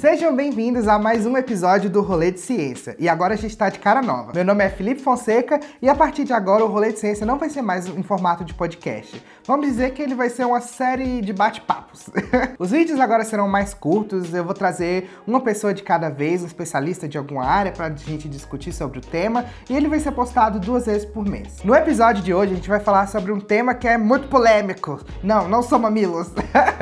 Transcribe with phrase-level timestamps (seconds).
[0.00, 2.94] Sejam bem-vindos a mais um episódio do Rolê de Ciência.
[3.00, 4.30] E agora a gente está de cara nova.
[4.32, 7.36] Meu nome é Felipe Fonseca e a partir de agora o Rolê de Ciência não
[7.36, 9.20] vai ser mais em formato de podcast.
[9.44, 12.10] Vamos dizer que ele vai ser uma série de bate-papos.
[12.60, 16.46] Os vídeos agora serão mais curtos, eu vou trazer uma pessoa de cada vez, um
[16.46, 20.12] especialista de alguma área, para a gente discutir sobre o tema, e ele vai ser
[20.12, 21.56] postado duas vezes por mês.
[21.64, 25.00] No episódio de hoje a gente vai falar sobre um tema que é muito polêmico.
[25.24, 26.30] Não, não são mamilos.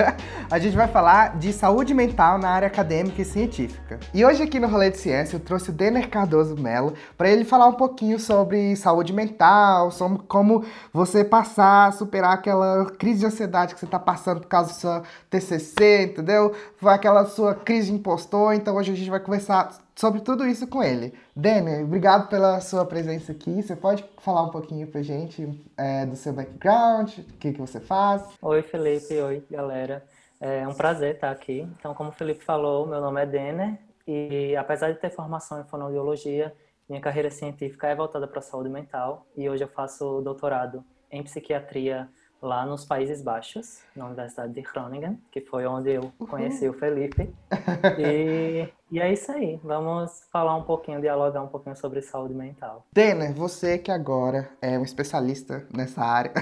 [0.50, 4.00] a gente vai falar de saúde mental na área acadêmica acadêmica e científica.
[4.12, 7.44] E hoje aqui no Rolê de Ciência eu trouxe o Denner Cardoso Mello para ele
[7.44, 13.74] falar um pouquinho sobre saúde mental, sobre como você passar, superar aquela crise de ansiedade
[13.74, 16.54] que você está passando por causa do seu TCC, entendeu?
[16.84, 20.82] Aquela sua crise de impostor, então hoje a gente vai conversar sobre tudo isso com
[20.82, 21.14] ele.
[21.34, 23.62] Denner, obrigado pela sua presença aqui.
[23.62, 27.80] Você pode falar um pouquinho pra gente é, do seu background, o que, que você
[27.80, 28.22] faz?
[28.42, 29.14] Oi, Felipe.
[29.14, 30.04] Oi, galera.
[30.40, 31.68] É um prazer estar aqui.
[31.78, 35.64] Então, como o Felipe falou, meu nome é Denner e apesar de ter formação em
[35.64, 36.54] fonoaudiologia,
[36.88, 41.22] minha carreira científica é voltada para a saúde mental e hoje eu faço doutorado em
[41.22, 42.08] psiquiatria
[42.40, 47.34] lá nos Países Baixos, na Universidade de Groningen, que foi onde eu conheci o Felipe.
[47.98, 49.58] E, e, é isso aí.
[49.62, 52.84] Vamos falar um pouquinho, dialogar um pouquinho sobre saúde mental.
[52.92, 56.32] Denner, você que agora é um especialista nessa área.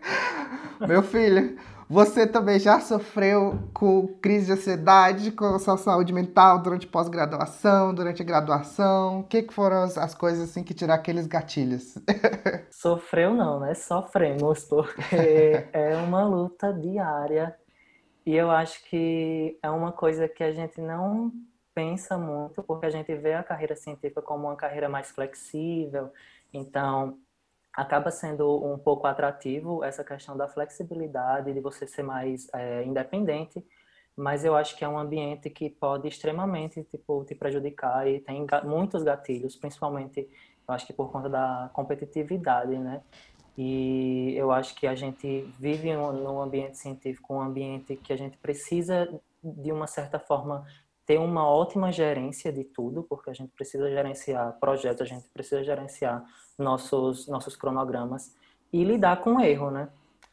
[0.86, 1.56] Meu filho,
[1.92, 7.94] você também já sofreu com crise de ansiedade, com a sua saúde mental durante pós-graduação,
[7.94, 9.20] durante a graduação?
[9.20, 11.98] O que, que foram as, as, coisas assim que tiraram aqueles gatilhos?
[12.72, 13.74] Sofreu não, né?
[13.74, 17.54] Sofremos, porque é uma luta diária.
[18.24, 21.30] E eu acho que é uma coisa que a gente não
[21.74, 26.10] pensa muito, porque a gente vê a carreira científica como uma carreira mais flexível.
[26.54, 27.18] Então,
[27.74, 33.64] acaba sendo um pouco atrativo essa questão da flexibilidade, de você ser mais é, independente,
[34.16, 38.46] mas eu acho que é um ambiente que pode extremamente tipo, te prejudicar e tem
[38.64, 40.28] muitos gatilhos, principalmente,
[40.68, 43.02] eu acho que por conta da competitividade, né?
[43.56, 48.36] E eu acho que a gente vive num ambiente científico, um ambiente que a gente
[48.38, 49.08] precisa,
[49.42, 50.64] de uma certa forma,
[51.04, 55.62] ter uma ótima gerência de tudo, porque a gente precisa gerenciar projetos, a gente precisa
[55.62, 56.24] gerenciar
[56.62, 58.34] nossos, nossos cronogramas
[58.72, 59.88] e lidar com erro, né?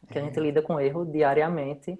[0.09, 0.41] Que a gente é.
[0.41, 1.99] lida com erro diariamente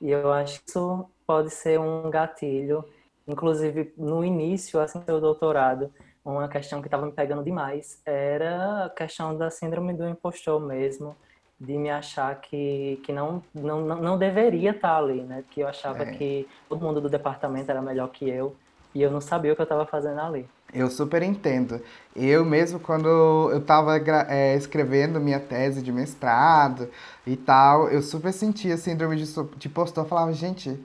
[0.00, 2.84] e eu acho que isso pode ser um gatilho.
[3.26, 5.92] Inclusive, no início, assim, do doutorado,
[6.24, 11.16] uma questão que estava me pegando demais era a questão da síndrome do impostor mesmo,
[11.58, 15.44] de me achar que, que não, não, não deveria estar ali, né?
[15.50, 16.12] Que eu achava é.
[16.12, 18.56] que todo mundo do departamento era melhor que eu
[18.94, 20.48] e eu não sabia o que eu estava fazendo ali.
[20.72, 21.80] Eu super entendo.
[22.16, 26.88] Eu mesmo, quando eu estava é, escrevendo minha tese de mestrado
[27.26, 29.24] e tal, eu super sentia síndrome de,
[29.56, 30.04] de impostor.
[30.04, 30.78] Eu falava, gente,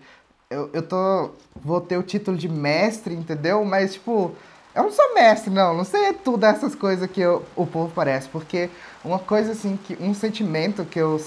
[0.50, 3.64] eu, eu tô, vou ter o título de mestre, entendeu?
[3.64, 4.34] Mas, tipo,
[4.76, 5.74] eu não sou mestre, não.
[5.74, 8.28] Não sei tudo essas coisas que eu, o povo parece.
[8.28, 8.70] Porque
[9.06, 11.20] uma coisa, assim, que um sentimento que eu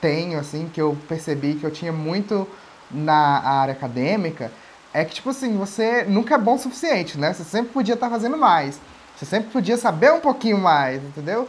[0.00, 2.46] tenho, assim, que eu percebi que eu tinha muito
[2.90, 4.50] na área acadêmica
[4.92, 7.32] é que, tipo assim, você nunca é bom o suficiente, né?
[7.32, 8.80] Você sempre podia estar tá fazendo mais.
[9.16, 11.48] Você sempre podia saber um pouquinho mais, entendeu?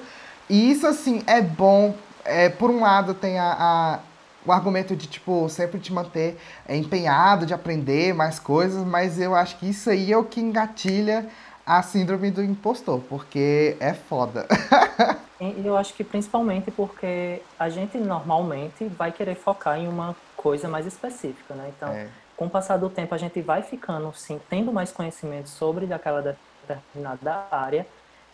[0.49, 1.95] E isso, assim, é bom.
[2.25, 3.99] É, por um lado, tem a, a
[4.45, 9.35] o argumento de, tipo, sempre te manter é, empenhado, de aprender mais coisas, mas eu
[9.35, 11.27] acho que isso aí é o que engatilha
[11.65, 14.47] a síndrome do impostor, porque é foda.
[15.63, 20.85] eu acho que principalmente porque a gente normalmente vai querer focar em uma coisa mais
[20.85, 21.71] específica, né?
[21.75, 22.07] Então, é
[22.39, 26.37] com o passar do tempo a gente vai ficando, sim, tendo mais conhecimento sobre aquela
[26.65, 27.85] determinada área,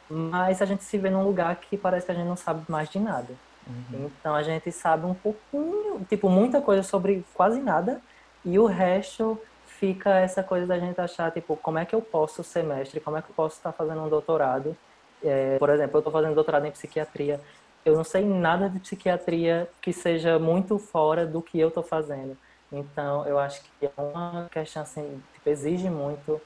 [0.08, 2.88] mas a gente se vê num lugar que parece que a gente não sabe mais
[2.88, 3.34] de nada.
[3.66, 4.12] Uhum.
[4.20, 8.00] Então a gente sabe um pouquinho, tipo, muita coisa sobre quase nada,
[8.46, 12.44] e o resto fica essa coisa da gente achar, tipo, como é que eu posso
[12.44, 14.78] ser mestre, como é que eu posso estar fazendo um doutorado.
[15.24, 17.42] É, por exemplo, eu estou fazendo doutorado em psiquiatria,
[17.84, 22.38] eu não sei nada de psiquiatria que seja muito fora do que eu estou fazendo.
[22.72, 26.42] Então, eu acho que é uma questão assim, tipo, exige muito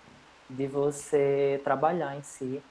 [0.50, 2.62] de você trabalhar em si,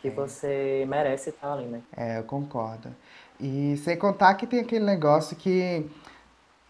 [0.00, 0.10] que é.
[0.10, 1.82] você merece estar ali, né?
[1.96, 2.94] É, eu concordo.
[3.40, 5.88] E sem contar que tem aquele negócio que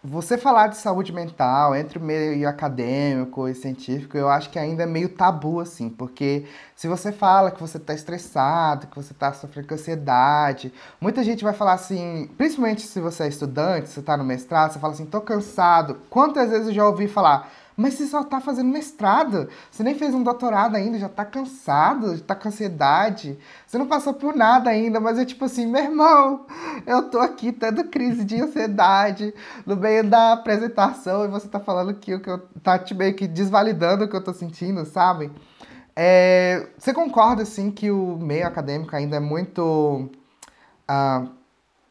[0.09, 4.83] você falar de saúde mental entre o meio acadêmico e científico, eu acho que ainda
[4.83, 6.45] é meio tabu, assim, porque
[6.75, 11.53] se você fala que você está estressado, que você está sofrendo ansiedade, muita gente vai
[11.53, 15.19] falar assim, principalmente se você é estudante, você está no mestrado, você fala assim, tô
[15.19, 15.97] cansado.
[16.09, 19.47] Quantas vezes eu já ouvi falar, Mas você só tá fazendo mestrado.
[19.69, 23.37] Você nem fez um doutorado ainda, já tá cansado, já tá com ansiedade.
[23.67, 26.47] Você não passou por nada ainda, mas é tipo assim, meu irmão,
[26.87, 29.31] eu tô aqui tendo crise de ansiedade
[29.63, 33.13] no meio da apresentação e você tá falando que o que eu tá te meio
[33.13, 35.31] que desvalidando o que eu tô sentindo, sabe?
[35.95, 40.09] É, você concorda, assim, que o meio acadêmico ainda é muito.
[40.89, 41.36] Uh,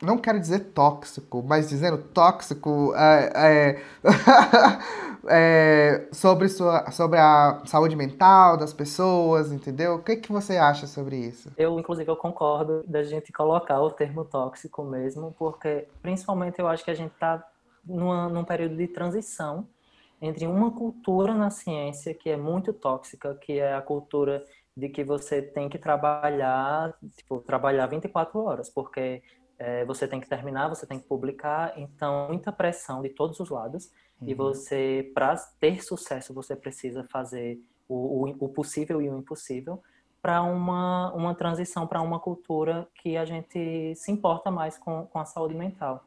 [0.02, 3.82] não quero dizer tóxico, mas dizendo tóxico é, é,
[5.28, 9.94] é, sobre, sua, sobre a saúde mental das pessoas, entendeu?
[9.94, 11.50] O que, que você acha sobre isso?
[11.56, 16.84] Eu, inclusive, eu concordo da gente colocar o termo tóxico mesmo, porque principalmente eu acho
[16.84, 17.42] que a gente está
[17.84, 19.66] num período de transição
[20.20, 24.44] entre uma cultura na ciência que é muito tóxica, que é a cultura
[24.76, 29.22] de que você tem que trabalhar, tipo, trabalhar 24 horas, porque
[29.58, 33.50] é, você tem que terminar, você tem que publicar, então muita pressão de todos os
[33.50, 34.28] lados, uhum.
[34.28, 39.82] e você, para ter sucesso, você precisa fazer o, o, o possível e o impossível
[40.20, 45.18] para uma, uma transição para uma cultura que a gente se importa mais com, com
[45.20, 46.04] a saúde mental.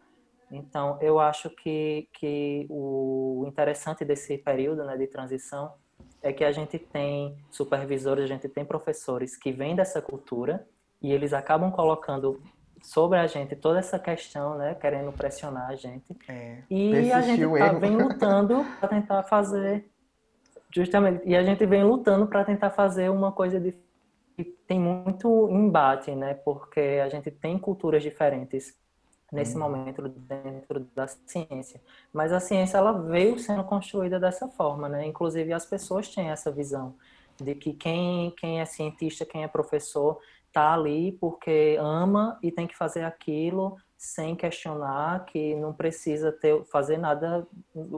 [0.52, 5.74] Então, eu acho que, que o interessante desse período né, de transição
[6.22, 10.68] é que a gente tem supervisores, a gente tem professores que vêm dessa cultura
[11.02, 12.42] e eles acabam colocando
[12.84, 16.16] sobre a gente toda essa questão, né, querendo pressionar a gente.
[16.28, 19.90] É, e a gente tá, vem lutando para tentar fazer
[20.74, 23.74] justamente, e a gente vem lutando para tentar fazer uma coisa de
[24.68, 26.34] tem muito embate, né?
[26.34, 28.74] Porque a gente tem culturas diferentes
[29.32, 29.62] nesse uhum.
[29.62, 31.82] momento dentro da ciência.
[32.14, 35.06] Mas a ciência ela veio sendo construída dessa forma, né?
[35.06, 36.96] Inclusive as pessoas têm essa visão
[37.38, 40.20] de que quem quem é cientista, quem é professor,
[40.52, 46.64] tá ali porque ama e tem que fazer aquilo sem questionar, que não precisa ter
[46.66, 47.46] fazer nada,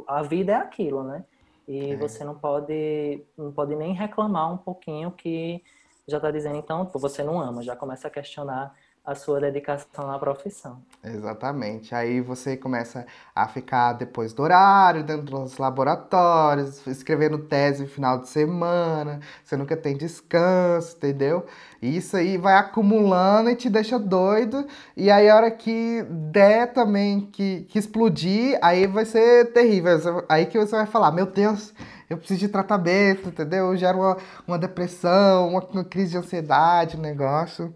[0.08, 1.24] a vida é aquilo, né?
[1.68, 1.96] E é.
[1.96, 5.64] você não pode não pode nem reclamar um pouquinho que
[6.08, 10.20] já está dizendo então você não ama, já começa a questionar a sua dedicação na
[10.20, 10.80] profissão.
[11.04, 11.96] Exatamente.
[11.96, 13.06] Aí você começa
[13.36, 19.58] a ficar depois do horário, dentro dos laboratórios, escrevendo tese no final de semana, você
[19.58, 21.46] nunca tem descanso, entendeu?
[21.82, 24.68] Isso aí vai acumulando e te deixa doido.
[24.96, 30.24] E aí a hora que der também, que, que explodir, aí vai ser terrível.
[30.30, 31.74] Aí que você vai falar, meu Deus,
[32.08, 33.76] eu preciso de tratamento, entendeu?
[33.76, 37.76] Gera uma, uma depressão, uma, uma crise de ansiedade, um negócio.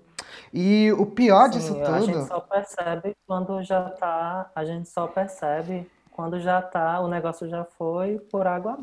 [0.53, 1.93] E o pior Sim, disso tudo.
[1.93, 4.49] A gente só percebe quando já tá.
[4.55, 8.73] A gente só percebe quando já tá, o negócio já foi por água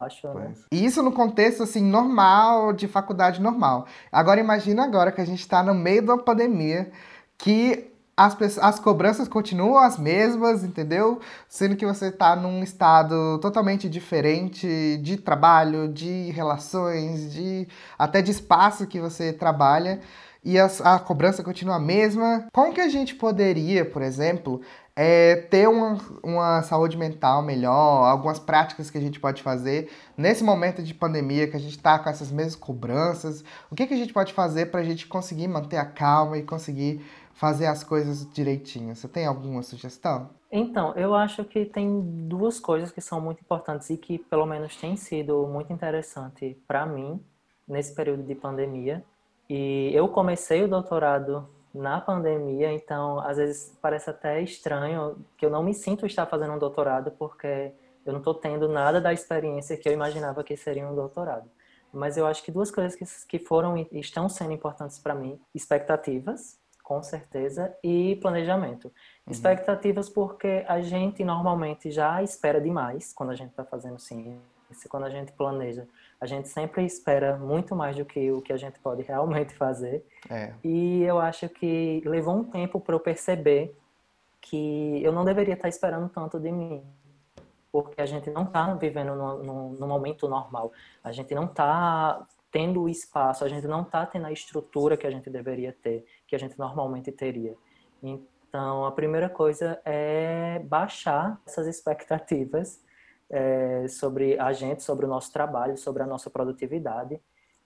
[0.00, 0.26] abaixo.
[0.34, 0.54] Né?
[0.72, 3.86] E isso no contexto assim normal, de faculdade normal.
[4.10, 6.90] Agora imagina agora que a gente está no meio de uma pandemia
[7.38, 11.20] que as, as cobranças continuam as mesmas, entendeu?
[11.48, 18.32] Sendo que você está num estado totalmente diferente de trabalho, de relações, de até de
[18.32, 20.00] espaço que você trabalha
[20.44, 22.46] e a, cobrança continua a mesma.
[22.52, 24.60] Como que a gente poderia, por exemplo,
[24.94, 30.44] é, ter uma, uma saúde mental melhor, algumas práticas que a gente pode fazer nesse
[30.44, 33.42] momento de pandemia que a gente está com essas mesmas cobranças.
[33.70, 36.42] O que, que a gente pode fazer para a gente conseguir manter a calma e
[36.42, 38.94] conseguir fazer as coisas direitinho?
[38.94, 40.28] Você tem alguma sugestão?
[40.52, 44.76] Então, eu acho que tem duas coisas que são muito importantes e que, pelo menos,
[44.76, 47.20] tem sido muito interessante para mim
[47.66, 49.02] nesse período de pandemia.
[49.48, 55.50] E eu comecei o doutorado na pandemia, então às vezes parece até estranho que eu
[55.50, 57.72] não me sinto estar fazendo um doutorado porque
[58.06, 61.50] eu não estou tendo nada da experiência que eu imaginava que seria um doutorado.
[61.92, 65.40] Mas eu acho que duas coisas que, que foram e estão sendo importantes para mim:
[65.54, 68.86] expectativas, com certeza, e planejamento.
[68.86, 69.32] Uhum.
[69.32, 74.42] Expectativas porque a gente normalmente já espera demais quando a gente está fazendo ciência,
[74.88, 75.86] quando a gente planeja
[76.24, 80.02] a gente sempre espera muito mais do que o que a gente pode realmente fazer.
[80.30, 80.54] É.
[80.64, 83.76] E eu acho que levou um tempo para eu perceber
[84.40, 86.82] que eu não deveria estar esperando tanto de mim.
[87.70, 90.72] Porque a gente não está vivendo no, no, no, momento normal.
[91.02, 95.06] A gente não está tendo o espaço, a gente não está tendo a estrutura que
[95.06, 97.54] a gente deveria ter, que a gente normalmente teria.
[98.02, 102.80] Então, a primeira coisa é baixar essas expectativas
[103.30, 107.20] é, sobre a gente, sobre o nosso trabalho, sobre a nossa produtividade.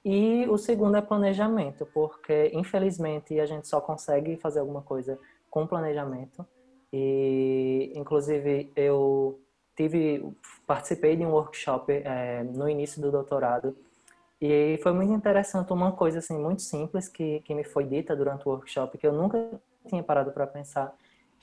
[0.04, 5.18] E o segundo é planejamento, porque infelizmente a gente só consegue fazer alguma coisa
[5.50, 6.46] com planejamento.
[6.92, 9.40] E inclusive eu
[9.76, 10.32] tive
[10.66, 13.76] participei de um workshop é, no início do doutorado
[14.40, 18.48] e foi muito interessante uma coisa assim muito simples que que me foi dita durante
[18.48, 20.94] o workshop que eu nunca tinha parado para pensar,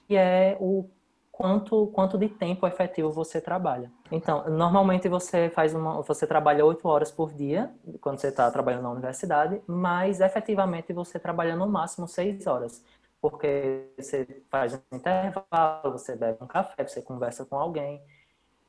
[0.07, 0.89] que é o
[1.35, 3.91] quanto, quanto de tempo efetivo você trabalha.
[4.09, 8.83] Então, normalmente você faz uma, você trabalha oito horas por dia quando você está trabalhando
[8.83, 12.81] na universidade, mas efetivamente você trabalha no máximo seis horas,
[13.21, 18.01] porque você faz um intervalo, você bebe um café, você conversa com alguém.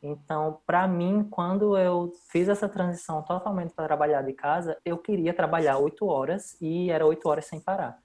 [0.02, 5.32] Então, para mim, quando eu fiz essa transição totalmente para trabalhar de casa, eu queria
[5.32, 7.96] trabalhar oito horas e era oito horas sem parar.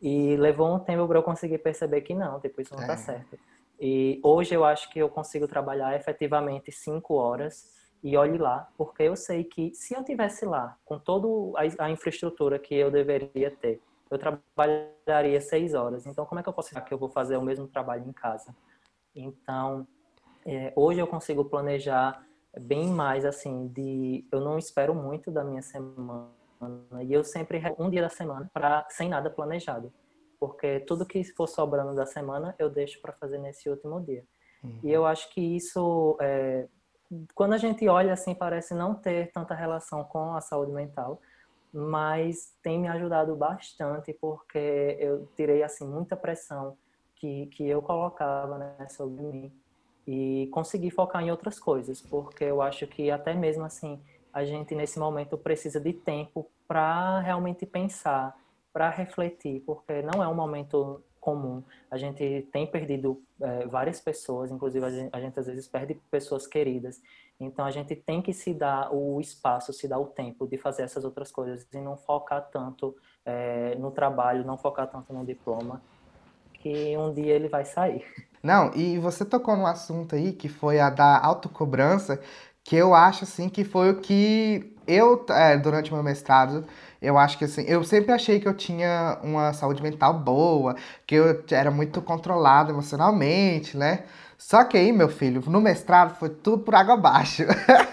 [0.00, 2.96] E levou um tempo para eu conseguir perceber que não, tipo, isso não está é.
[2.96, 3.38] certo.
[3.80, 9.04] E hoje eu acho que eu consigo trabalhar efetivamente cinco horas e olhe lá, porque
[9.04, 13.80] eu sei que se eu tivesse lá com toda a, infraestrutura que eu deveria ter,
[14.10, 16.06] eu trabalharia seis horas.
[16.06, 18.12] Então, como é que eu posso dizer que eu vou fazer o mesmo trabalho em
[18.12, 18.54] casa?
[19.14, 19.86] Então,
[20.44, 22.22] é, hoje eu consigo planejar
[22.58, 26.28] bem mais assim de eu não espero muito da minha semana
[27.02, 29.92] e eu sempre um dia da semana para sem nada planejado
[30.40, 34.24] porque tudo que for sobrando da semana eu deixo para fazer nesse último dia.
[34.64, 34.80] Uhum.
[34.82, 36.66] E eu acho que isso, é,
[37.34, 41.20] quando a gente olha assim, parece não ter tanta relação com a saúde mental,
[41.72, 46.76] mas tem me ajudado bastante porque eu tirei assim muita pressão
[47.14, 49.52] que, que eu colocava né, sobre mim
[50.06, 54.00] e consegui focar em outras coisas, porque eu acho que até mesmo assim
[54.32, 58.36] a gente nesse momento precisa de tempo para realmente pensar
[58.72, 61.62] para refletir, porque não é um momento comum.
[61.90, 65.94] A gente tem perdido é, várias pessoas, inclusive a gente, a gente, às vezes perde
[66.10, 67.00] pessoas queridas.
[67.38, 70.82] Então a gente tem que se dar o espaço, se dar o tempo de fazer
[70.82, 75.80] essas outras coisas e não focar tanto é, no trabalho, não focar tanto no diploma,
[76.54, 78.04] que um dia ele vai sair.
[78.42, 82.20] Não, e você tocou num assunto aí que foi a da autocobrança,
[82.64, 86.64] que eu acho assim que foi o que eu, é, durante meu mestrado,
[87.00, 90.74] eu acho que assim, eu sempre achei que eu tinha uma saúde mental boa,
[91.06, 94.04] que eu era muito controlado emocionalmente, né?
[94.36, 97.42] Só que aí, meu filho, no mestrado foi tudo por água abaixo.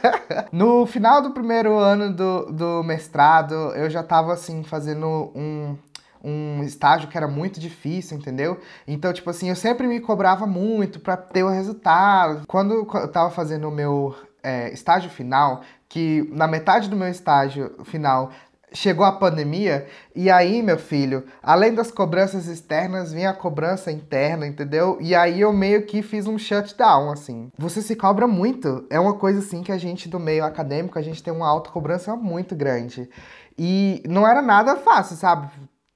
[0.51, 5.77] no final do primeiro ano do, do mestrado, eu já tava assim, fazendo um,
[6.23, 8.59] um estágio que era muito difícil, entendeu?
[8.87, 12.47] Então, tipo assim, eu sempre me cobrava muito para ter o resultado.
[12.47, 14.15] Quando eu tava fazendo o meu
[14.47, 18.31] é, estágio final, que na metade do meu estágio final
[18.73, 24.45] chegou a pandemia, e aí, meu filho, além das cobranças externas, vinha a cobrança interna,
[24.45, 24.97] entendeu?
[25.01, 27.49] E aí eu meio que fiz um shutdown, assim.
[27.57, 28.85] Você se cobra muito.
[28.89, 32.15] É uma coisa, assim, que a gente do meio acadêmico, a gente tem uma autocobrança
[32.15, 33.09] muito grande.
[33.57, 35.49] E não era nada fácil, sabe?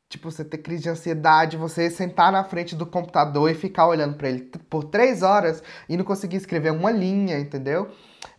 [0.09, 4.15] Tipo, você ter crise de ansiedade, você sentar na frente do computador e ficar olhando
[4.15, 7.89] para ele por três horas e não conseguir escrever uma linha, entendeu?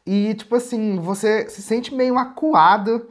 [0.07, 3.09] E, tipo assim, você se sente meio acuado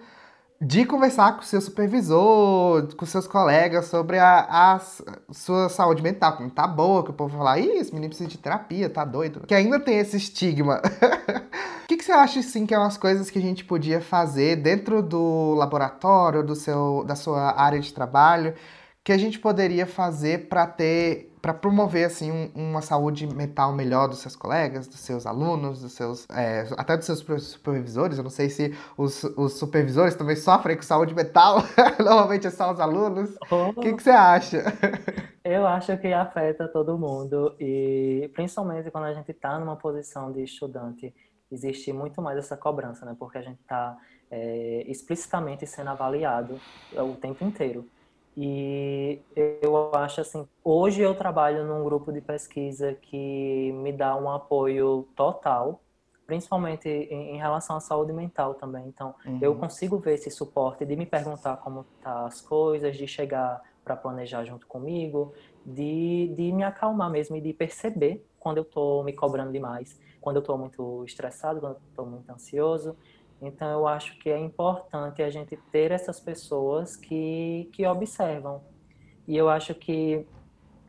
[0.61, 4.79] de conversar com seu supervisor, com seus colegas sobre a, a
[5.33, 8.37] sua saúde mental, como tá boa, que o povo fala, ih, esse menino precisa de
[8.37, 9.41] terapia, tá doido.
[9.47, 10.81] Que ainda tem esse estigma.
[11.81, 14.55] O que, que você acha, assim, que é umas coisas que a gente podia fazer
[14.55, 18.53] dentro do laboratório, do seu, da sua área de trabalho,
[19.03, 24.07] que a gente poderia fazer para ter para promover assim um, uma saúde mental melhor
[24.07, 28.19] dos seus colegas, dos seus alunos, dos seus é, até dos seus supervisores.
[28.19, 31.63] Eu não sei se os, os supervisores também sofrem com saúde mental.
[31.97, 33.35] Normalmente é só os alunos.
[33.49, 33.81] O oh.
[33.81, 34.63] que, que você acha?
[35.43, 40.43] Eu acho que afeta todo mundo e principalmente quando a gente está numa posição de
[40.43, 41.11] estudante,
[41.51, 43.15] existe muito mais essa cobrança, né?
[43.17, 43.97] Porque a gente está
[44.29, 46.59] é, explicitamente sendo avaliado
[46.93, 47.89] o tempo inteiro.
[48.35, 49.21] E
[49.61, 55.07] eu acho assim, hoje eu trabalho num grupo de pesquisa que me dá um apoio
[55.15, 55.81] total,
[56.25, 58.87] principalmente em, relação à saúde mental também.
[58.87, 59.39] Então, uhum.
[59.41, 63.97] eu consigo ver esse suporte de me perguntar como tá as coisas, de chegar para
[63.97, 65.33] planejar junto comigo,
[65.65, 70.37] de, de me acalmar mesmo e de perceber quando eu estou me cobrando demais, quando
[70.37, 72.95] eu estou muito estressado, quando eu estou muito ansioso.
[73.41, 78.63] Então, eu acho que é importante a gente ter essas pessoas que, que observam.
[79.27, 80.27] E eu acho que,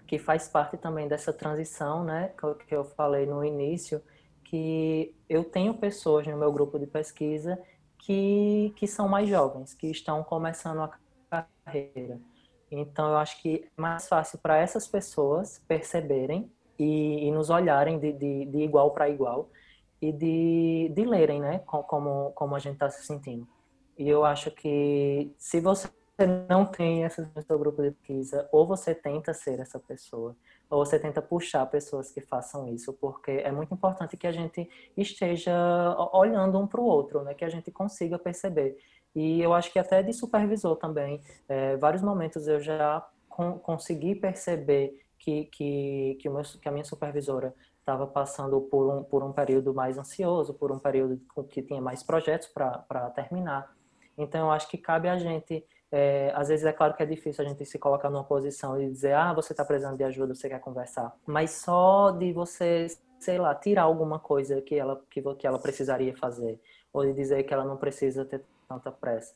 [0.06, 2.32] que faz parte também dessa transição, né,
[2.68, 4.02] que eu falei no início,
[4.44, 7.58] que eu tenho pessoas no meu grupo de pesquisa
[7.96, 10.80] que, que são mais jovens, que estão começando
[11.30, 12.20] a carreira.
[12.70, 17.98] Então, eu acho que é mais fácil para essas pessoas perceberem e, e nos olharem
[17.98, 19.48] de, de, de igual para igual
[20.02, 21.60] e de, de lerem, né?
[21.60, 23.46] Como, como a gente está se sentindo.
[23.96, 25.88] E eu acho que se você
[26.48, 30.36] não tem esse seu grupo de pesquisa, ou você tenta ser essa pessoa,
[30.68, 34.68] ou você tenta puxar pessoas que façam isso, porque é muito importante que a gente
[34.96, 35.54] esteja
[36.12, 37.32] olhando um para o outro, né?
[37.34, 38.76] Que a gente consiga perceber.
[39.14, 44.16] E eu acho que até de supervisor também, é, vários momentos eu já con consegui
[44.16, 49.32] perceber que, que, que, meu, que a minha supervisora estava passando por um, por um
[49.32, 53.74] período mais ansioso, por um período que tinha mais projetos para terminar.
[54.16, 57.44] Então, eu acho que cabe a gente, é, às vezes é claro que é difícil
[57.44, 60.48] a gente se colocar numa posição e dizer, ah, você está precisando de ajuda, você
[60.48, 61.12] quer conversar.
[61.26, 62.86] Mas só de você,
[63.18, 66.60] sei lá, tirar alguma coisa que ela, que, que ela precisaria fazer,
[66.92, 69.34] ou de dizer que ela não precisa ter tanta pressa.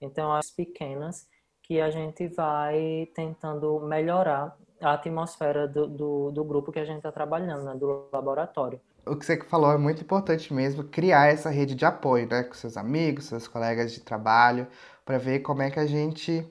[0.00, 1.28] Então, as pequenas
[1.64, 6.98] que a gente vai tentando melhorar a atmosfera do, do, do grupo que a gente
[6.98, 8.80] está trabalhando, né, do laboratório.
[9.06, 12.54] O que você falou é muito importante mesmo, criar essa rede de apoio, né, com
[12.54, 14.66] seus amigos, seus colegas de trabalho,
[15.04, 16.46] para ver como é que a gente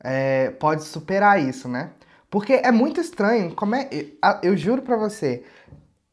[0.00, 1.92] é, pode superar isso, né?
[2.30, 3.88] Porque é muito estranho, como é,
[4.42, 5.44] eu juro para você,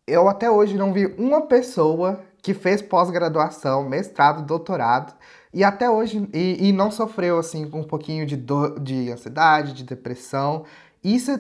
[0.08, 5.14] eu até hoje não vi uma pessoa que fez pós-graduação, mestrado, doutorado,
[5.54, 9.84] e até hoje, e, e, não sofreu, assim, um pouquinho de, do, de ansiedade, de
[9.84, 10.66] depressão,
[11.14, 11.32] isso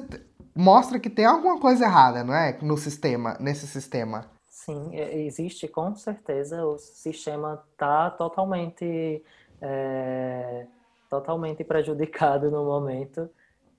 [0.55, 2.57] mostra que tem alguma coisa errada, não é?
[2.61, 4.29] No sistema, nesse sistema.
[4.47, 6.65] Sim, existe com certeza.
[6.65, 9.23] O sistema está totalmente,
[9.61, 10.65] é,
[11.09, 13.29] totalmente prejudicado no momento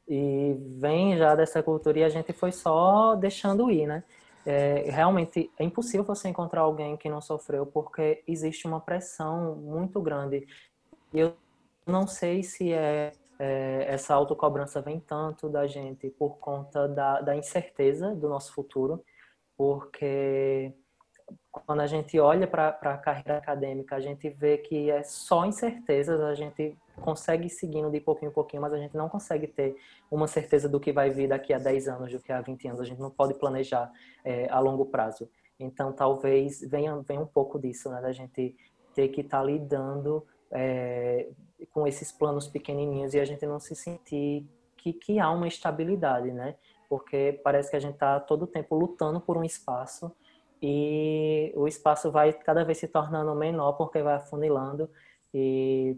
[0.09, 4.05] e vem já dessa cultura e a gente foi só deixando ir, né?
[4.45, 10.01] É, realmente é impossível você encontrar alguém que não sofreu porque existe uma pressão muito
[10.01, 10.47] grande.
[11.13, 11.35] E eu
[11.85, 17.37] não sei se é é, essa autocobrança vem tanto da gente por conta da, da
[17.37, 19.05] incerteza do nosso futuro,
[19.57, 20.73] porque
[21.51, 26.21] quando a gente olha para a carreira acadêmica, a gente vê que é só incertezas,
[26.21, 29.77] a gente consegue seguindo de pouquinho em pouquinho, mas a gente não consegue ter
[30.11, 32.81] uma certeza do que vai vir daqui a 10 anos, do que a 20 anos,
[32.81, 33.91] a gente não pode planejar
[34.25, 35.29] é, a longo prazo.
[35.59, 38.55] Então, talvez venha, venha um pouco disso, né, da gente
[38.95, 41.29] ter que estar tá lidando é,
[41.73, 46.31] com esses planos pequenininhos e a gente não se sentir que, que há uma estabilidade,
[46.33, 46.55] né?
[46.89, 50.13] Porque parece que a gente está todo tempo lutando por um espaço
[50.63, 54.89] e o espaço vai cada vez se tornando menor porque vai afunilando
[55.35, 55.97] e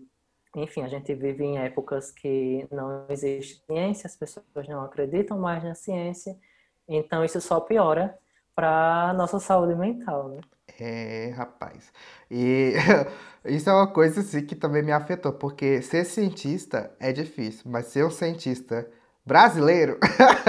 [0.57, 5.62] enfim, a gente vive em épocas que não existe ciência, as pessoas não acreditam mais
[5.62, 6.37] na ciência,
[6.88, 8.19] então isso só piora
[8.59, 10.41] para nossa saúde mental, né?
[10.81, 11.93] É, rapaz.
[12.29, 12.73] E
[13.47, 17.87] isso é uma coisa assim que também me afetou, porque ser cientista é difícil, mas
[17.87, 18.91] ser um cientista
[19.25, 19.97] brasileiro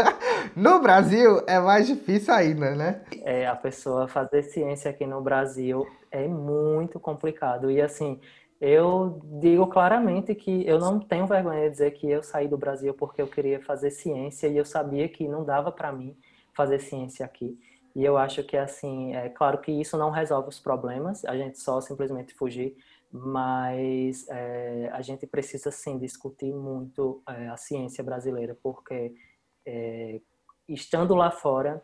[0.57, 3.03] no Brasil é mais difícil ainda, né?
[3.21, 7.69] É, a pessoa fazer ciência aqui no Brasil é muito complicado.
[7.69, 8.19] E assim,
[8.59, 12.91] eu digo claramente que eu não tenho vergonha de dizer que eu saí do Brasil
[12.95, 16.17] porque eu queria fazer ciência e eu sabia que não dava para mim
[16.55, 17.55] fazer ciência aqui.
[17.99, 21.59] E eu acho que, assim, é claro que isso não resolve os problemas, a gente
[21.59, 22.77] só simplesmente fugir,
[23.11, 29.13] mas é, a gente precisa, sim, discutir muito é, a ciência brasileira, porque
[29.65, 30.21] é,
[30.69, 31.83] estando lá fora,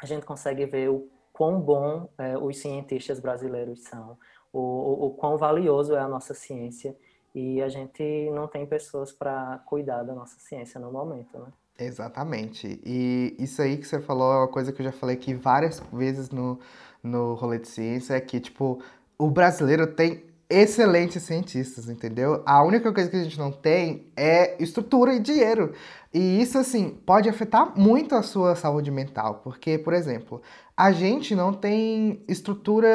[0.00, 4.16] a gente consegue ver o quão bom é, os cientistas brasileiros são,
[4.52, 6.96] o, o, o quão valioso é a nossa ciência,
[7.34, 11.52] e a gente não tem pessoas para cuidar da nossa ciência no momento, né?
[11.78, 12.80] Exatamente.
[12.84, 15.80] E isso aí que você falou é uma coisa que eu já falei aqui várias
[15.92, 16.58] vezes no,
[17.02, 18.82] no rolê de ciência, é que, tipo,
[19.16, 22.42] o brasileiro tem excelentes cientistas, entendeu?
[22.46, 25.72] A única coisa que a gente não tem é estrutura e dinheiro.
[26.12, 30.42] E isso, assim, pode afetar muito a sua saúde mental, porque, por exemplo,
[30.76, 32.88] a gente não tem estrutura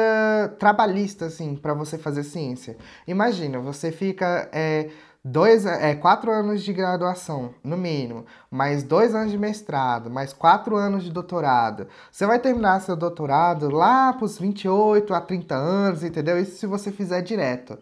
[0.58, 2.76] trabalhista, assim, para você fazer ciência.
[3.06, 4.48] Imagina, você fica.
[4.52, 4.90] É,
[5.24, 10.76] dois, é, quatro anos de graduação, no mínimo, mais dois anos de mestrado, mais quatro
[10.76, 11.86] anos de doutorado.
[12.12, 16.38] Você vai terminar seu doutorado lá para os 28 a 30 anos, entendeu?
[16.38, 17.78] Isso se você fizer direto.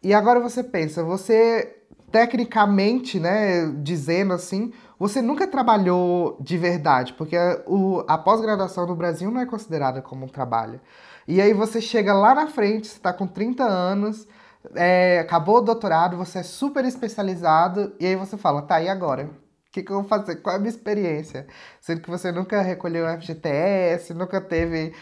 [0.00, 1.78] E agora você pensa, você
[2.12, 9.32] tecnicamente, né, dizendo assim, você nunca trabalhou de verdade, porque o, a pós-graduação no Brasil
[9.32, 10.80] não é considerada como um trabalho.
[11.26, 14.28] E aí você chega lá na frente, você está com 30 anos,
[14.74, 19.24] é, acabou o doutorado, você é super especializado, e aí você fala, tá, e agora?
[19.24, 20.36] O que, que eu vou fazer?
[20.36, 21.46] Qual é a minha experiência?
[21.80, 24.94] Sendo que você nunca recolheu FGTS, nunca teve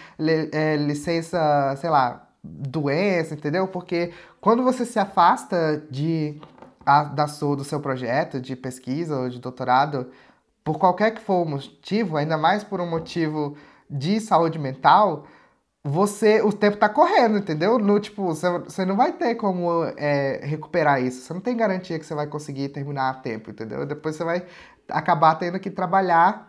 [0.52, 3.68] é, licença, sei lá, doença, entendeu?
[3.68, 6.40] Porque quando você se afasta de,
[6.84, 10.10] a, da sua, do seu projeto de pesquisa ou de doutorado,
[10.64, 13.56] por qualquer que for o motivo, ainda mais por um motivo
[13.90, 15.26] de saúde mental,
[15.84, 17.78] você o tempo tá correndo, entendeu?
[17.78, 21.22] No, tipo, você, não vai ter como é, recuperar isso.
[21.22, 23.84] Você não tem garantia que você vai conseguir terminar a tempo, entendeu?
[23.84, 24.46] Depois você vai
[24.88, 26.48] acabar tendo que trabalhar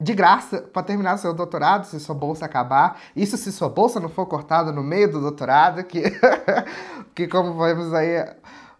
[0.00, 3.00] de graça para terminar seu doutorado, se sua bolsa acabar.
[3.14, 6.02] Isso se sua bolsa não for cortada no meio do doutorado, que,
[7.14, 8.16] que como vemos aí,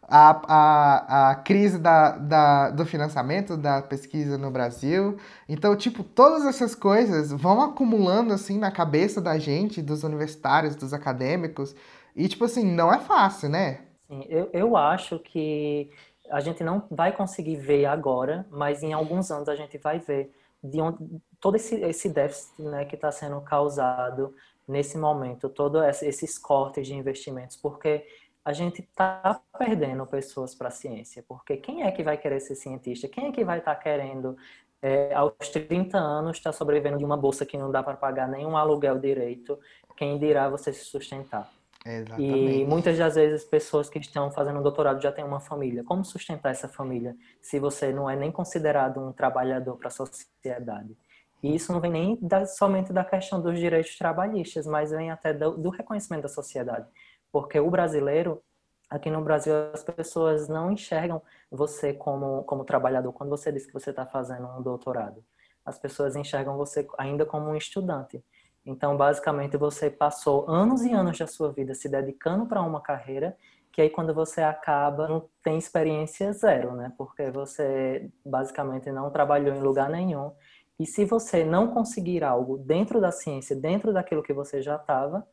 [0.02, 5.16] a, a, a crise da, da, do financiamento da pesquisa no Brasil.
[5.48, 10.92] Então, tipo, todas essas coisas vão acumulando assim na cabeça da gente, dos universitários, dos
[10.92, 11.74] acadêmicos.
[12.14, 13.80] E, tipo assim, não é fácil, né?
[14.08, 15.90] Sim, eu, eu acho que
[16.30, 20.32] a gente não vai conseguir ver agora, mas em alguns anos a gente vai ver
[20.62, 20.98] de onde
[21.40, 24.34] todo esse, esse déficit né, que está sendo causado
[24.66, 28.06] nesse momento, todos esses cortes de investimentos, porque
[28.44, 32.54] a gente está perdendo pessoas para a ciência, porque quem é que vai querer ser
[32.54, 33.08] cientista?
[33.08, 34.36] Quem é que vai estar tá querendo,
[34.80, 38.28] é, aos 30 anos, estar tá sobrevivendo de uma bolsa que não dá para pagar
[38.28, 39.58] nenhum aluguel direito?
[39.96, 41.52] Quem dirá você se sustentar?
[41.84, 42.22] Exatamente.
[42.22, 45.82] E muitas das vezes pessoas que estão fazendo doutorado já têm uma família.
[45.84, 50.96] Como sustentar essa família se você não é nem considerado um trabalhador para a sociedade?
[51.42, 55.34] E isso não vem nem da, somente da questão dos direitos trabalhistas, mas vem até
[55.34, 56.86] do, do reconhecimento da sociedade.
[57.32, 58.42] Porque o brasileiro,
[58.88, 63.72] aqui no Brasil, as pessoas não enxergam você como, como trabalhador quando você diz que
[63.72, 65.24] você está fazendo um doutorado.
[65.64, 68.22] As pessoas enxergam você ainda como um estudante.
[68.64, 73.36] Então, basicamente, você passou anos e anos da sua vida se dedicando para uma carreira
[73.72, 76.92] que aí quando você acaba não tem experiência zero, né?
[76.96, 80.30] Porque você basicamente não trabalhou em lugar nenhum.
[80.78, 85.26] E se você não conseguir algo dentro da ciência, dentro daquilo que você já estava,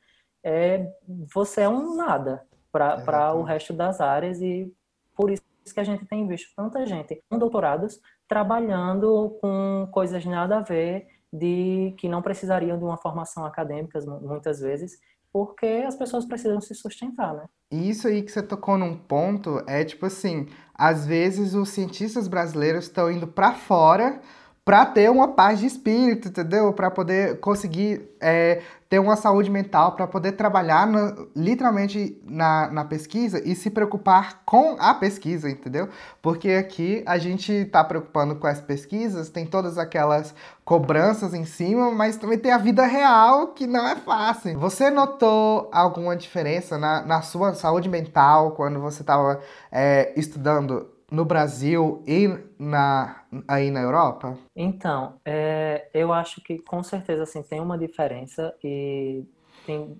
[0.43, 0.91] é,
[1.33, 4.71] você é um nada para o resto das áreas e
[5.15, 10.57] por isso que a gente tem visto tanta gente com doutorados trabalhando com coisas nada
[10.57, 14.99] a ver de que não precisariam de uma formação acadêmica muitas vezes
[15.31, 17.45] porque as pessoas precisam se sustentar, né?
[17.71, 22.85] Isso aí que você tocou num ponto é tipo assim, às vezes os cientistas brasileiros
[22.85, 24.21] estão indo para fora
[24.69, 26.71] para ter uma paz de espírito, entendeu?
[26.71, 32.85] Para poder conseguir é, ter uma saúde mental, para poder trabalhar no, literalmente na, na
[32.85, 35.89] pesquisa e se preocupar com a pesquisa, entendeu?
[36.21, 41.89] Porque aqui a gente está preocupando com as pesquisas, tem todas aquelas cobranças em cima,
[41.89, 44.59] mas também tem a vida real que não é fácil.
[44.59, 49.39] Você notou alguma diferença na, na sua saúde mental quando você estava
[49.71, 54.37] é, estudando no Brasil e na, aí na Europa?
[54.55, 59.23] Então, é, eu acho que com certeza assim, tem uma diferença e
[59.65, 59.99] tem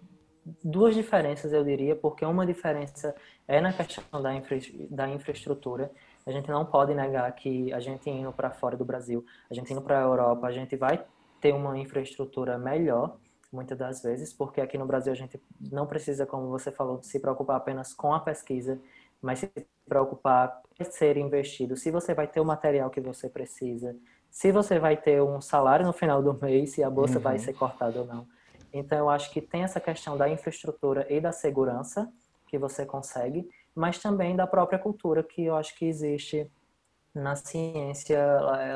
[0.64, 3.16] duas diferenças, eu diria, porque uma diferença
[3.48, 4.58] é na questão da, infra,
[4.90, 5.92] da infraestrutura.
[6.26, 9.72] A gente não pode negar que a gente indo para fora do Brasil, a gente
[9.72, 11.04] indo para a Europa, a gente vai
[11.42, 13.18] ter uma infraestrutura melhor,
[13.52, 15.42] muitas das vezes, porque aqui no Brasil a gente
[15.72, 18.80] não precisa, como você falou, se preocupar apenas com a pesquisa,
[19.22, 19.52] mas se
[19.90, 23.96] preocupar em ser investido, se você vai ter o material que você precisa,
[24.32, 27.24] se você vai ter um salário no final do mês, se a bolsa uhum.
[27.24, 28.28] vai ser cortada ou não.
[28.72, 32.10] Então, eu acho que tem essa questão da infraestrutura e da segurança
[32.48, 36.50] que você consegue, mas também da própria cultura que eu acho que existe
[37.14, 38.22] na ciência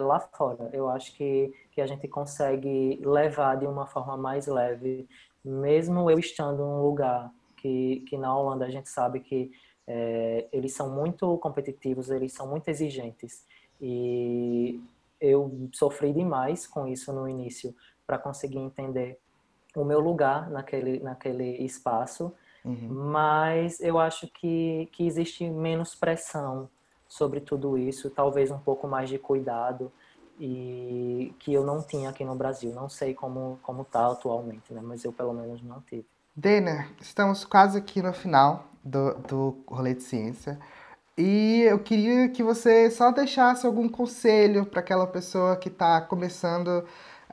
[0.01, 0.69] lá fora.
[0.73, 5.07] Eu acho que, que a gente consegue levar de uma forma mais leve,
[5.45, 9.51] mesmo eu estando em um lugar que, que na Holanda a gente sabe que
[9.87, 13.45] é, eles são muito competitivos, eles são muito exigentes.
[13.81, 14.81] E
[15.19, 19.17] eu sofri demais com isso no início para conseguir entender
[19.75, 22.33] o meu lugar naquele, naquele espaço.
[22.63, 22.87] Uhum.
[22.89, 26.69] Mas eu acho que, que existe menos pressão
[27.07, 29.91] sobre tudo isso, talvez um pouco mais de cuidado
[30.39, 32.73] e que eu não tinha aqui no Brasil.
[32.73, 34.81] Não sei como como tá atualmente, né?
[34.81, 36.05] Mas eu pelo menos não tive.
[36.35, 40.59] Dena, estamos quase aqui no final do, do rolê de ciência.
[41.17, 46.83] E eu queria que você só deixasse algum conselho para aquela pessoa que está começando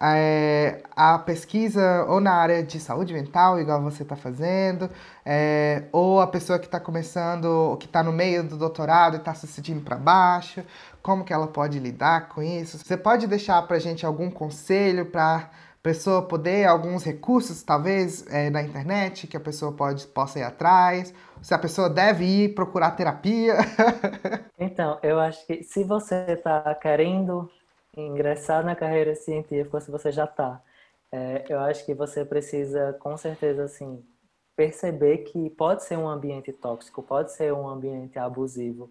[0.03, 4.89] é, a pesquisa ou na área de saúde mental, igual você está fazendo,
[5.25, 9.35] é, ou a pessoa que está começando, que está no meio do doutorado e está
[9.35, 10.63] se sentindo para baixo,
[11.03, 12.79] como que ela pode lidar com isso?
[12.79, 15.51] Você pode deixar para gente algum conselho para
[15.83, 21.15] pessoa poder, alguns recursos, talvez, é, na internet, que a pessoa pode, possa ir atrás,
[21.41, 23.55] se a pessoa deve ir procurar terapia.
[24.59, 27.51] então, eu acho que se você está querendo
[27.97, 30.61] ingressar na carreira científica, se você já está,
[31.11, 34.05] é, eu acho que você precisa, com certeza, assim,
[34.55, 38.91] perceber que pode ser um ambiente tóxico, pode ser um ambiente abusivo,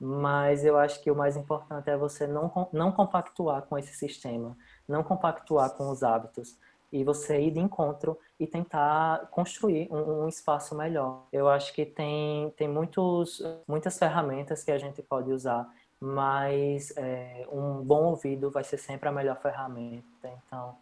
[0.00, 4.56] mas eu acho que o mais importante é você não, não compactuar com esse sistema
[4.90, 6.58] não compactuar com os hábitos
[6.92, 11.22] e você ir de encontro e tentar construir um, um, espaço melhor.
[11.32, 15.68] Eu acho que tem, tem muitos, muitas ferramentas que a gente pode usar,
[16.00, 20.28] mas é, um bom ouvido vai ser sempre a melhor ferramenta.
[20.46, 20.74] Então,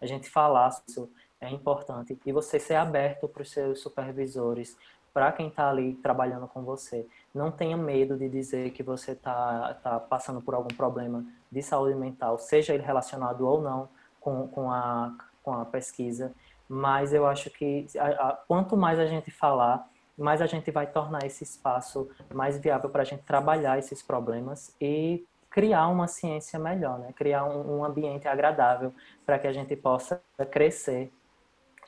[0.00, 4.76] a gente falar isso é importante e você ser aberto para os seus supervisores,
[5.14, 7.06] para quem está ali trabalhando com você.
[7.32, 11.94] Não tenha medo de dizer que você está tá passando por algum problema de saúde
[11.94, 13.88] mental, seja ele relacionado ou não
[14.20, 16.32] com, com, a, com a pesquisa.
[16.68, 20.86] Mas eu acho que a, a, quanto mais a gente falar, mais a gente vai
[20.86, 26.58] tornar esse espaço mais viável para a gente trabalhar esses problemas e criar uma ciência
[26.58, 27.12] melhor, né?
[27.14, 28.92] criar um, um ambiente agradável
[29.24, 31.12] para que a gente possa crescer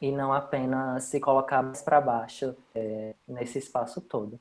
[0.01, 4.39] e não apenas se colocar mais para baixo é, nesse espaço todo.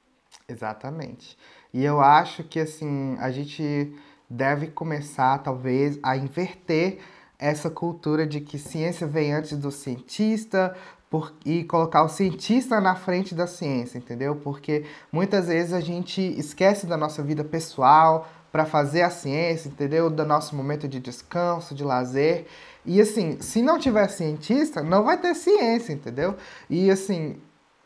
[0.48, 1.38] Exatamente.
[1.74, 3.96] E eu acho que assim a gente
[4.30, 7.00] deve começar talvez a inverter
[7.38, 10.76] essa cultura de que ciência vem antes do cientista
[11.10, 14.36] por, e colocar o cientista na frente da ciência, entendeu?
[14.38, 20.10] Porque muitas vezes a gente esquece da nossa vida pessoal para fazer a ciência, entendeu?
[20.10, 22.48] Do nosso momento de descanso, de lazer.
[22.86, 26.38] E assim, se não tiver cientista, não vai ter ciência, entendeu?
[26.70, 27.36] E assim,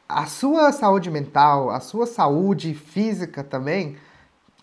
[0.07, 3.97] a sua saúde mental, a sua saúde física também,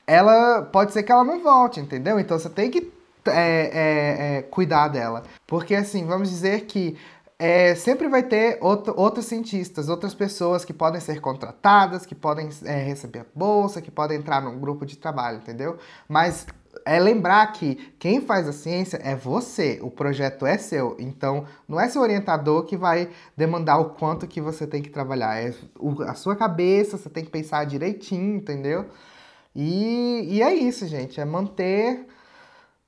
[0.06, 2.20] ela pode ser que ela não volte, entendeu?
[2.20, 2.88] Então você tem que
[3.26, 5.24] é, é, é, cuidar dela.
[5.44, 6.96] Porque assim, vamos dizer que
[7.38, 12.48] é, sempre vai ter outro, outros cientistas, outras pessoas que podem ser contratadas, que podem
[12.64, 15.76] é, receber bolsa, que podem entrar num grupo de trabalho, entendeu?
[16.08, 16.46] Mas
[16.84, 20.96] é lembrar que quem faz a ciência é você, o projeto é seu.
[20.98, 25.36] Então, não é seu orientador que vai demandar o quanto que você tem que trabalhar.
[25.36, 25.54] É
[26.06, 28.86] a sua cabeça, você tem que pensar direitinho, entendeu?
[29.54, 31.20] E, e é isso, gente.
[31.20, 32.06] É manter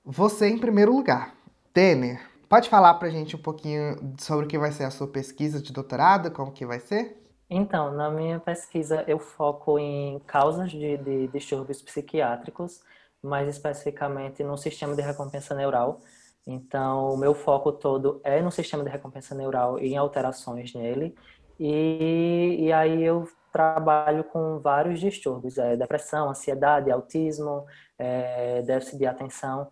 [0.04, 1.34] você em primeiro lugar.
[1.72, 5.60] Tener, pode falar pra gente um pouquinho sobre o que vai ser a sua pesquisa
[5.60, 7.16] de doutorado, como que vai ser?
[7.50, 12.80] Então, na minha pesquisa eu foco em causas de, de distúrbios psiquiátricos,
[13.22, 16.00] mais especificamente no sistema de recompensa neural.
[16.46, 21.14] Então, o meu foco todo é no sistema de recompensa neural e em alterações nele.
[21.58, 27.66] E, e aí eu trabalho com vários distúrbios, é, depressão, ansiedade, autismo,
[27.98, 29.68] é, déficit de atenção.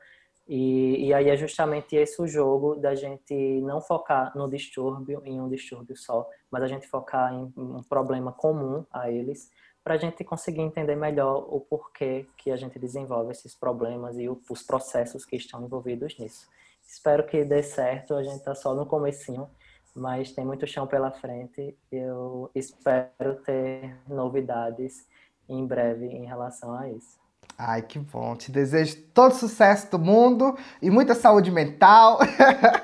[0.49, 5.41] E, e aí é justamente esse o jogo da gente não focar no distúrbio, em
[5.41, 9.51] um distúrbio só, mas a gente focar em um problema comum a eles,
[9.83, 14.29] para a gente conseguir entender melhor o porquê que a gente desenvolve esses problemas e
[14.29, 16.49] os processos que estão envolvidos nisso.
[16.87, 19.49] Espero que dê certo, a gente está só no comecinho,
[19.95, 21.77] mas tem muito chão pela frente.
[21.91, 25.07] Eu espero ter novidades
[25.49, 27.26] em breve em relação a isso.
[27.59, 28.37] Ai, que bom.
[28.37, 32.19] Te desejo todo sucesso do mundo e muita saúde mental.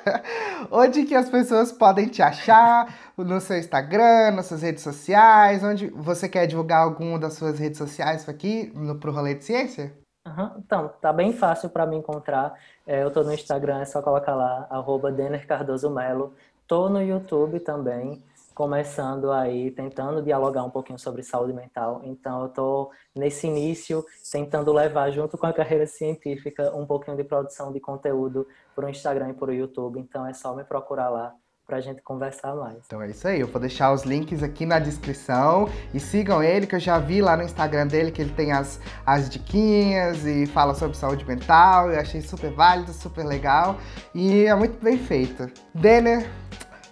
[0.71, 3.13] onde que as pessoas podem te achar?
[3.17, 5.63] No seu Instagram, nas suas redes sociais?
[5.63, 9.93] Onde você quer divulgar alguma das suas redes sociais aqui no Pro Rolê de Ciência?
[10.27, 10.51] Uhum.
[10.59, 12.55] Então, tá bem fácil para me encontrar.
[12.87, 16.33] É, eu tô no Instagram, é só colocar lá, arroba Denner Cardoso Melo.
[16.67, 18.23] Tô no YouTube também
[18.63, 22.01] começando aí, tentando dialogar um pouquinho sobre saúde mental.
[22.05, 27.25] Então, eu estou nesse início tentando levar, junto com a carreira científica, um pouquinho de
[27.25, 29.99] produção de conteúdo para o Instagram e para o YouTube.
[29.99, 31.35] Então, é só me procurar lá
[31.67, 32.77] para a gente conversar mais.
[32.87, 36.67] Então é isso aí, eu vou deixar os links aqui na descrição e sigam ele,
[36.67, 40.47] que eu já vi lá no Instagram dele que ele tem as, as diquinhas e
[40.47, 41.91] fala sobre saúde mental.
[41.91, 43.77] Eu achei super válido, super legal
[44.15, 45.51] e é muito bem feito.
[45.75, 46.31] Denner,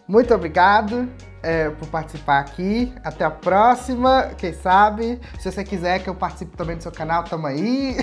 [0.08, 1.08] muito obrigado
[1.42, 2.92] é, por participar aqui.
[3.02, 5.20] Até a próxima, quem sabe.
[5.38, 7.96] Se você quiser que eu participe também do seu canal, tamo aí.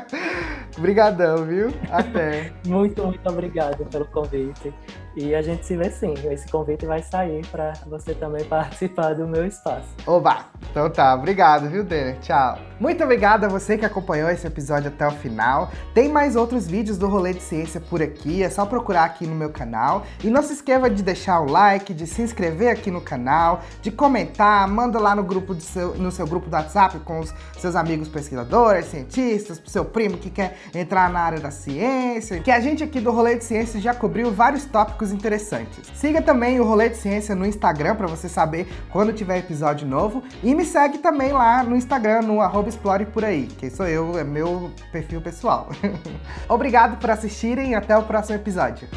[0.76, 1.68] Obrigadão, viu?
[1.90, 2.52] Até.
[2.66, 4.72] muito, muito obrigado pelo convite.
[5.16, 6.14] E a gente se vê sim.
[6.30, 9.88] Esse convite vai sair para você também participar do meu espaço.
[10.06, 10.46] Oba!
[10.70, 12.18] Então tá, obrigado, viu, Denner?
[12.20, 12.58] Tchau.
[12.80, 15.70] Muito obrigado a você que acompanhou esse episódio até o final.
[15.94, 19.34] Tem mais outros vídeos do Rolê de Ciência por aqui, é só procurar aqui no
[19.36, 20.04] meu canal.
[20.22, 23.92] E não se esqueça de deixar o like, de se inscrever aqui no canal, de
[23.92, 28.08] comentar, manda lá no grupo seu, no seu grupo do WhatsApp com os seus amigos
[28.08, 32.40] pesquisadores, cientistas, pro seu primo que quer entrar na área da ciência.
[32.40, 35.90] Que a gente aqui do Rolê de Ciência já cobriu vários tópicos tópicos interessantes.
[35.94, 40.22] Siga também o Rolê de Ciência no Instagram para você saber quando tiver episódio novo
[40.42, 44.24] e me segue também lá no Instagram no explore por aí, que sou eu, é
[44.24, 45.68] meu perfil pessoal.
[46.48, 48.88] Obrigado por assistirem e até o próximo episódio.